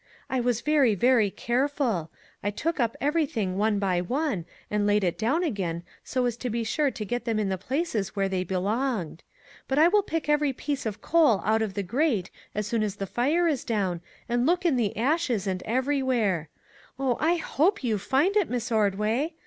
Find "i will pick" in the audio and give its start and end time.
9.77-10.27